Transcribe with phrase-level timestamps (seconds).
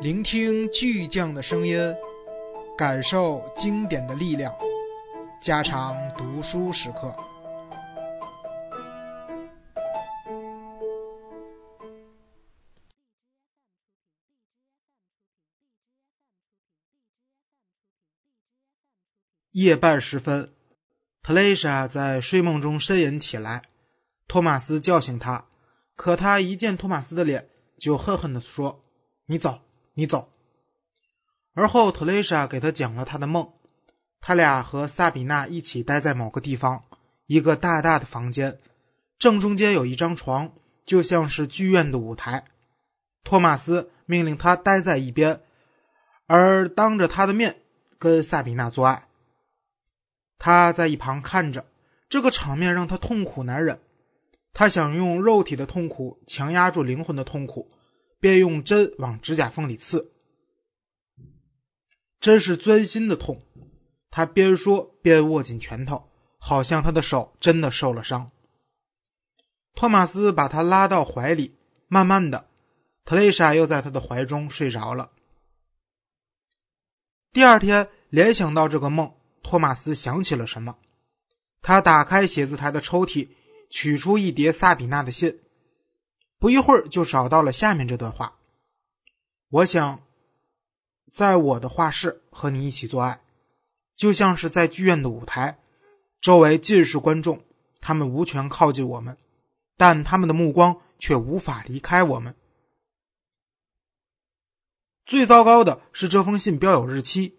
[0.00, 1.76] 聆听巨匠的声音，
[2.76, 4.54] 感受经典的力量，
[5.42, 7.12] 加长读书时刻。
[19.50, 20.54] 夜半时分，
[21.22, 23.62] 特蕾莎在睡梦中呻吟起来。
[24.28, 25.46] 托马斯叫醒她，
[25.96, 28.84] 可她一见托马斯的脸，就恨恨地说
[29.26, 29.62] ：“你走，
[29.98, 30.30] 你走。”
[31.54, 33.52] 而后，特蕾莎给他讲了他的梦：
[34.20, 36.84] 他俩和萨比娜一起待在某个地方，
[37.26, 38.60] 一个大大的房间，
[39.18, 40.52] 正中间有一张床，
[40.86, 42.44] 就像是剧院的舞台。
[43.24, 45.40] 托马斯命令他待在一边，
[46.26, 47.56] 而当着他的面
[47.98, 49.08] 跟萨比娜做爱。
[50.38, 51.66] 他在一旁看着，
[52.08, 53.80] 这个场面让他痛苦难忍。
[54.52, 57.72] 他想用肉体的痛苦强压住灵魂的痛苦，
[58.20, 60.12] 便用针往指甲缝里刺。
[62.20, 63.42] 真是钻心的痛。
[64.10, 68.30] 他边说边握紧拳头，好像他的手真的受了伤。
[69.74, 72.48] 托马斯把他拉到怀里，慢慢的，
[73.04, 75.12] 特蕾莎又在他的怀中睡着了。
[77.32, 79.14] 第二天，联想到这个梦。
[79.40, 80.78] 托马斯想起了什么，
[81.62, 83.28] 他打开写字台的抽屉，
[83.70, 85.38] 取出一叠萨比娜的信，
[86.38, 88.38] 不一会儿就找到了下面这段话
[89.50, 90.02] ：“我想，
[91.12, 93.20] 在我的画室和你一起做爱，
[93.96, 95.58] 就像是在剧院的舞台，
[96.20, 97.44] 周围尽是观众，
[97.80, 99.16] 他们无权靠近我们，
[99.76, 102.34] 但他们的目光却无法离开我们。
[105.04, 107.38] 最糟糕的是，这封信标有日期，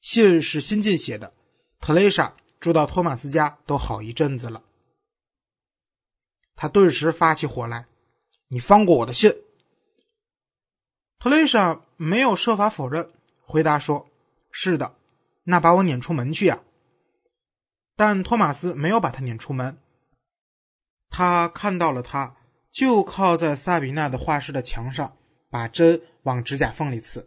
[0.00, 1.34] 信是新近写的。”
[1.80, 4.62] 特蕾莎住到托马斯家都好一阵子了，
[6.54, 7.86] 他顿时发起火来
[8.50, 9.34] ：“你放过我的信！”
[11.18, 14.08] 特蕾莎没有设法否认，回答说
[14.52, 14.94] ：“是的，
[15.44, 16.62] 那把我撵出门去呀。”
[17.96, 19.78] 但托马斯没有把他撵出门，
[21.08, 22.36] 他看到了他，
[22.70, 25.16] 就靠在萨比娜的画室的墙上，
[25.50, 27.26] 把针往指甲缝里刺。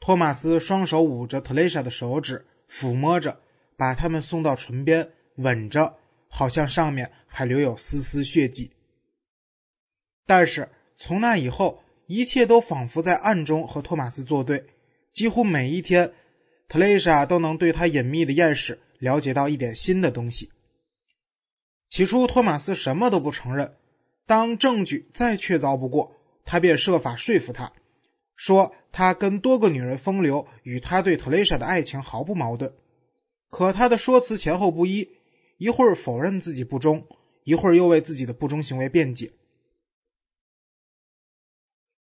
[0.00, 3.40] 托马斯双手捂着特蕾莎的手指，抚摸着。
[3.76, 8.72] 把他们送到唇边，吻着，好像上面还留有丝丝血迹。
[10.28, 14.66] 但是从那以后，一切都仿佛在暗中和托马斯作对。
[15.10, 16.12] 几乎每一天，
[16.68, 20.50] 特蕾莎都能对他隐秘的艳史了解到一点新的东西。
[21.88, 23.76] 起初，托马斯什么都不承认。
[24.26, 26.12] 当证据再确凿不过，
[26.44, 27.72] 他便设法说服他，
[28.36, 32.70] 说他跟多个女人风流，与他对特蕾莎的爱情毫不矛盾。
[33.48, 35.08] 可他的说辞前后不一，
[35.56, 37.06] 一会儿否认自己不忠，
[37.44, 39.32] 一会儿又为自己的不忠行为辩解。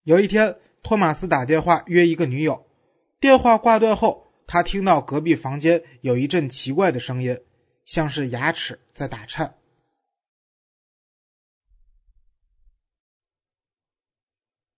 [0.03, 2.65] 有一天，托马斯打电话约一个女友，
[3.19, 7.37] 电话挂断后，他听到隔壁房间有一阵奇怪的声音，
[7.85, 9.55] 像是牙齿在打颤。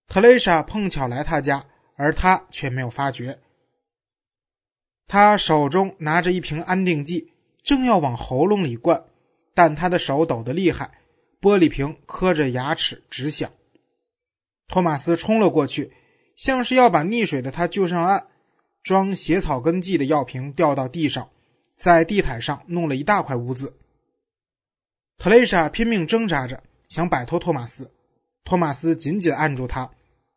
[0.08, 3.40] 特蕾莎碰巧来他家，而他却没有发觉。
[5.06, 9.06] 他手中拿着一瓶安定剂，正要往喉咙里灌，
[9.54, 10.98] 但他的手抖得厉害，
[11.40, 13.50] 玻璃瓶磕着牙齿直响。
[14.68, 15.92] 托马斯冲了过去，
[16.36, 18.28] 像是要把溺水的他救上岸。
[18.82, 21.30] 装血草根剂的药瓶掉到地上，
[21.76, 23.78] 在地毯上弄了一大块污渍。
[25.18, 27.92] 特蕾莎拼命挣扎着想摆脱托马斯，
[28.42, 29.88] 托马斯紧紧按住他，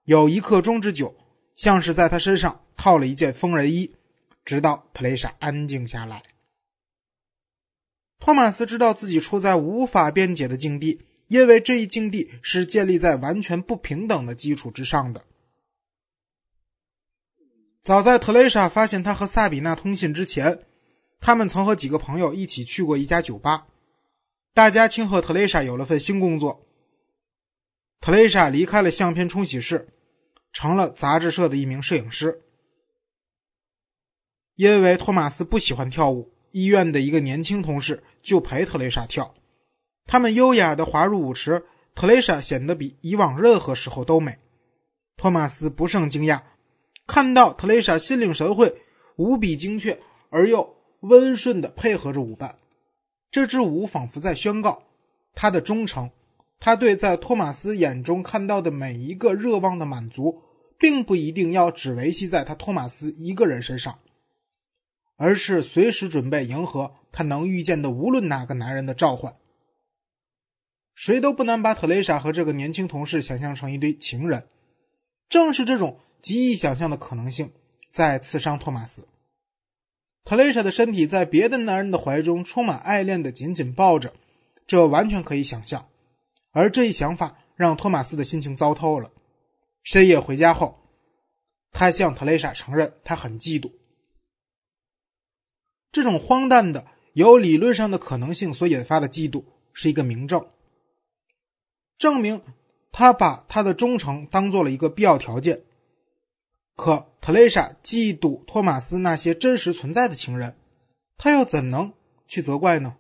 [0.04, 1.16] 有一刻钟之久，
[1.56, 3.96] 像是在他身上套了一件疯人衣。
[4.44, 6.22] 直到特蕾莎安静下来，
[8.20, 15.26] 托马斯知道自己处在无法辩解的境地，因为这一境地是建立在完全不平等的基础之上的。
[17.82, 20.60] 早在特蕾莎发现他和萨比娜通信之前，
[21.20, 23.68] 他们曾和几个朋友一起去过一家酒吧，
[24.54, 26.66] 大家庆贺特蕾莎有了份新工作。
[28.02, 29.88] 特蕾莎离开了相片冲洗室，
[30.52, 32.42] 成了杂志社的一名摄影师。
[34.56, 39.36] 因为托马斯不喜欢跳舞，医院的一个年轻同事就陪特蕾莎跳。
[40.06, 41.64] 他们优雅地滑入舞池，
[41.94, 44.38] 特蕾莎显得比以往任何时候都美。
[45.18, 46.42] 托马斯不胜惊讶，
[47.08, 48.82] 看到特蕾莎心领神会，
[49.16, 50.00] 无比精确
[50.30, 52.60] 而又温顺地配合着舞伴。
[53.32, 54.84] 这支舞仿佛在宣告
[55.34, 56.10] 他的忠诚。
[56.58, 60.42] 他对在托马斯眼中看到的每一个热望的满足，
[60.80, 64.00] 并不一定要只维系在他托马斯一个人身上。
[65.18, 69.34] 而是随时准备迎合他能遇见的无论哪个男人的召唤。
[70.96, 74.48] 谁都不难把特蕾莎和这个年轻同事想象成一对情人。
[75.30, 77.52] 正是这种极易想象的可能性
[77.92, 79.08] 在刺伤托马斯。
[80.24, 84.14] 特蕾莎的身体在别的男人的怀中充满爱恋的紧紧抱着，
[84.66, 85.88] 这完全可以想象。
[86.52, 89.12] 而这一想法让托马斯的心情糟透了。
[89.84, 90.80] 深夜回家后，
[91.72, 93.72] 他向特蕾莎承认他很嫉妒。
[95.92, 99.44] 这种荒诞的、由理论上的可能性所引发的嫉妒
[99.74, 100.46] 是一个明证，
[101.98, 102.42] 证明
[102.92, 105.64] 他把他的忠诚当做了一个必要条件。
[106.76, 110.58] 可特蕾莎嫉妒托马斯那些真实存在的情人，
[111.18, 111.94] 他又怎能
[112.28, 112.98] 去责怪呢？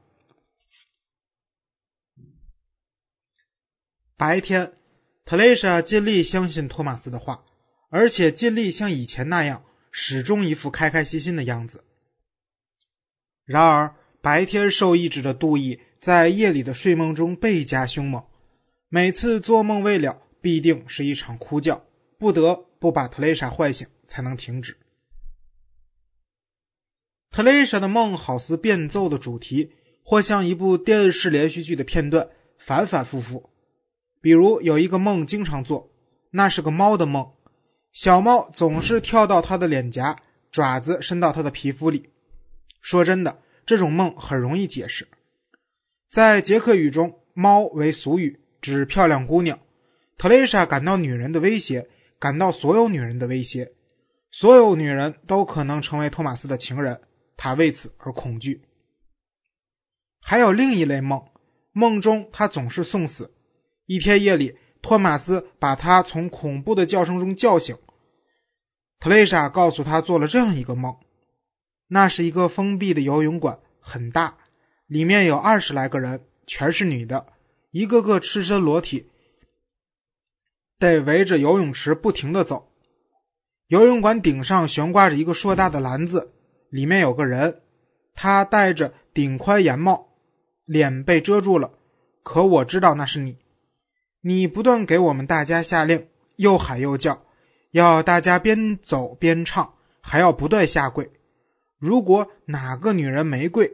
[4.15, 4.74] 白天，
[5.25, 7.44] 特蕾莎尽力相信托马斯的话，
[7.89, 11.83] 而且尽力像以前那样，始终一副开开心心的样子。
[13.44, 18.25] 然而，白天受抑制的杜伊在夜里的睡梦中倍加凶猛，
[18.95, 21.83] 每次做梦未了，必定是一场哭叫，
[22.18, 24.77] 不得不把特蕾莎唤醒才能停止。
[27.30, 33.50] 特蕾莎的梦好似变奏的主题，或像一部电视连续剧的片段，反反复复。
[34.21, 35.91] 比如有一个梦经常做，
[36.31, 37.33] 那是个猫的梦，
[37.91, 40.15] 小猫总是跳到他的脸颊，
[40.50, 42.12] 爪子伸到他的皮肤里。
[42.80, 45.06] 说真的，这种梦很容易解释。
[46.09, 49.59] 在捷克语中，“猫”为俗语，指漂亮姑娘。
[50.17, 53.71] 特蕾莎感到女人的威胁，感到所有女人的威胁，
[54.31, 57.00] 所有女人都可能成为托马斯的情人，
[57.38, 58.63] 她为此而恐惧。
[60.21, 61.23] 还有另一类梦，
[61.73, 63.35] 梦中她总是送死。
[63.85, 67.77] 一天夜里，托马斯把她从恐怖的叫声中叫醒。
[69.00, 70.95] 特蕾莎告诉他做了这样一个梦。
[71.88, 74.35] 那是一个封闭的游泳馆，很大，
[74.88, 77.27] 里面有二十来个人，全是女的，
[77.75, 79.10] 一个个赤身裸体，
[80.80, 82.72] 得围着游泳池不停的走。
[83.68, 86.31] 游泳馆顶上悬挂着一个硕大的篮子，
[86.69, 87.63] 里面有个人，
[88.13, 90.07] 他戴着顶宽檐帽，
[90.63, 91.74] 脸被遮住了。
[92.24, 93.38] 可我知道那是你，
[94.22, 96.07] 你不断给我们大家下令，
[96.38, 97.25] 又喊又叫，
[97.72, 101.12] 要大家边走边唱，还要不断下跪。
[101.77, 103.69] 如果哪个女人没跪，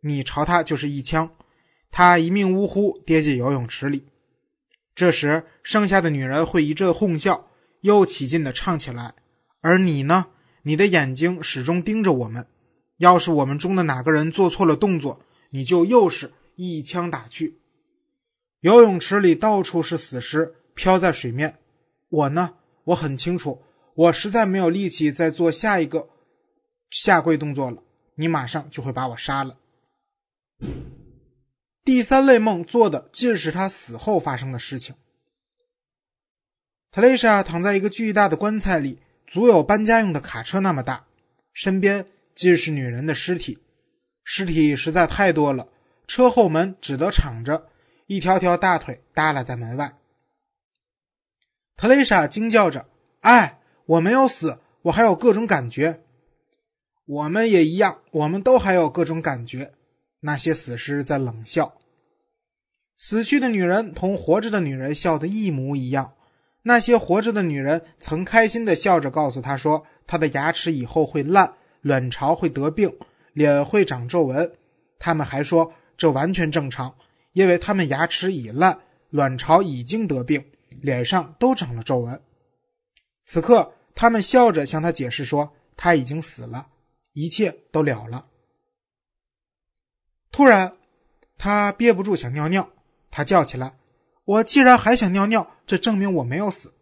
[0.00, 1.36] 你朝她就是一枪，
[1.96, 4.04] 他一命呜呼，跌进游泳池里。
[4.96, 7.48] 这时，剩下的女人会一阵哄笑，
[7.82, 9.14] 又起劲的唱起来。
[9.60, 10.26] 而你呢？
[10.64, 12.48] 你的眼睛始终盯着我们。
[12.96, 15.20] 要是我们中的哪个人做错了动作，
[15.50, 17.60] 你就又是一枪打去。
[18.58, 21.58] 游泳池里到处是死尸，漂在水面。
[22.08, 22.54] 我呢？
[22.82, 23.62] 我很清楚，
[23.94, 26.08] 我实在没有力气再做下一个。
[26.90, 27.80] 下跪动作了，
[28.16, 29.56] 你马上就会把我杀了。
[31.84, 34.94] 第三类梦做的尽是他死后发生的事情。
[36.90, 41.04] 特蕾莎躺在一个巨大的棺材里，足有搬家用的卡车那么大，
[41.52, 43.58] 身边尽是女人的尸体，
[44.22, 45.68] 尸体实在太多了，
[46.06, 47.68] 车后门只得敞着，
[48.06, 49.98] 一条条大腿耷拉在门外。
[51.76, 52.88] 特蕾莎惊叫着
[53.20, 56.00] ：“哎，我没有死，我还有各种感觉。”
[57.04, 59.74] 我们也一样，我们都还有各种感觉。
[60.26, 61.74] 那些死尸在冷笑，
[62.96, 66.14] 死去的女人同活着的女人笑得一模一样。
[66.62, 71.52] 那些活着的女人曾开心的笑着告诉他说：“她的牙齿以后会烂，
[71.82, 72.90] 卵巢会得病，
[73.34, 74.50] 脸会长皱纹。”
[74.98, 76.94] 他们还说这完全正常，
[77.34, 78.78] 因为他们牙齿已烂，
[79.10, 80.42] 卵巢已经得病，
[80.80, 82.18] 脸上都长了皱纹。
[83.26, 86.68] 此刻，他们笑着向他解释说：“他已经死了。”
[87.12, 88.24] 一切都了了。
[90.34, 90.76] 突然，
[91.38, 92.68] 他憋不住想尿尿，
[93.08, 93.76] 他叫起来
[94.26, 96.74] ：“我既然还想尿尿，这证明我没有死。”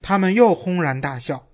[0.00, 1.46] 他们又轰然大笑：“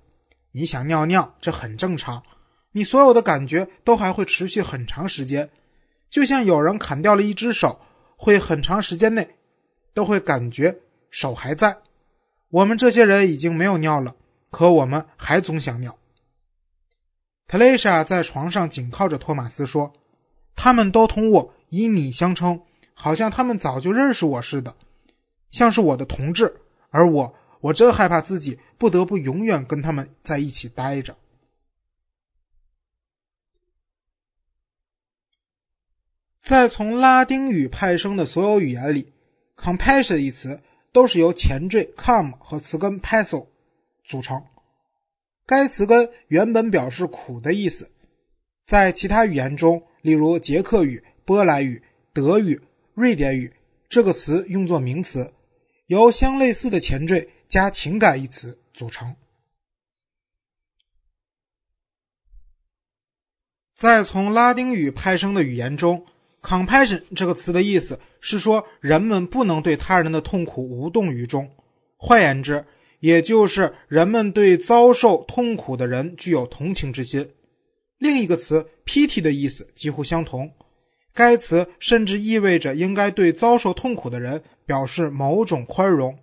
[0.54, 2.22] 你想尿尿，这很正常。
[2.70, 5.50] 你所有的感觉都还会持续很长时间，
[6.08, 7.80] 就像有人砍掉了一只手，
[8.16, 9.36] 会很长时间内
[9.92, 10.78] 都会感觉
[11.10, 11.76] 手还在。
[12.50, 14.14] 我们这些人已经没有尿了，
[14.52, 15.98] 可我们还总想尿。”
[17.48, 19.92] 特蕾莎在床上紧靠着托马斯说
[20.60, 22.60] ：“他们都同我以你相称，
[22.92, 24.74] 好像他们早就认识我似的，
[25.52, 26.60] 像是我的同志。
[26.90, 31.16] 而我，我真害怕自己不得不永远跟他们在一起待着。”
[36.42, 39.12] 在从拉丁语派生的所有语言里
[39.56, 40.60] ，“compassion” 一词
[40.90, 43.46] 都是由前缀 “come” 和词根 “passo”
[44.02, 44.44] 组成。
[45.46, 47.92] 该词根原本表示苦的意思，
[48.66, 52.60] 在其他语言中，例如捷克语波兰语德语
[52.94, 53.52] 瑞典语
[53.88, 55.32] 这个词用作名词
[55.86, 59.14] 由相类似的前缀加情感一词组成。
[63.74, 66.04] 在从拉丁语派生的语言中
[66.42, 71.50] compassion 这个词的意思是说人们不能对他人的痛苦无动于衷。
[71.96, 72.64] 换言之
[73.00, 77.30] 也就是人们对遭受痛苦的人具有同情之心。
[77.98, 80.52] 另一个词 pity 的意思几乎相同，
[81.12, 86.18] 该词甚至意味着应该对遭受痛苦的人表示某种宽容。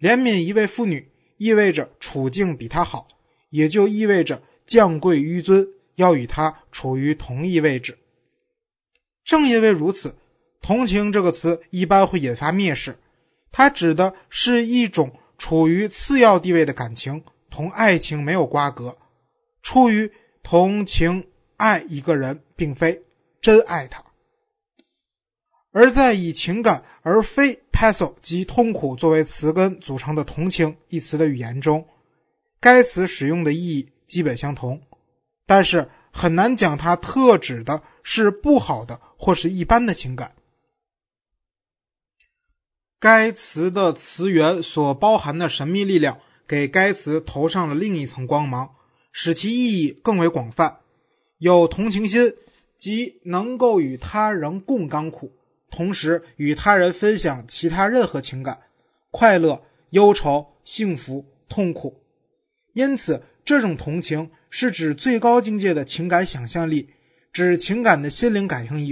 [0.00, 3.08] 怜悯一位妇女意味着处境比她好，
[3.50, 5.66] 也就意味着降贵纡尊，
[5.96, 7.98] 要与她处于同一位置。
[9.24, 10.16] 正因为如此，
[10.62, 12.96] 同情这个词一般会引发蔑视，
[13.52, 15.12] 它指的是一种。
[15.38, 18.96] 处于次要地位的感情，同爱情没有瓜葛。
[19.62, 20.10] 出于
[20.48, 21.26] 同情
[21.56, 23.02] 爱一个人，并非
[23.40, 24.04] 真爱他。
[25.72, 31.84] 而在以情感而非 passo 及痛苦作为词根组成的“同情”一词的语言中，
[32.60, 34.80] 该词使用的意义基本相同，
[35.46, 40.36] 但是很难讲它特指的是不好的或是一般的情感。
[43.00, 48.76] 该词的词源所包含的神秘力量，给该词投上了另一层光芒，
[49.18, 50.80] 使其意义更为广泛。
[51.38, 52.34] 有同情心，
[52.76, 55.32] 即能够与他人共甘苦，
[55.70, 58.58] 同时与他人分享其他任何情感，
[59.10, 62.02] 快乐、忧愁、幸福、痛苦。
[62.74, 66.90] 因此，这种同情是指最高境界的情感想象力，
[67.32, 68.84] 指情感的心灵感应意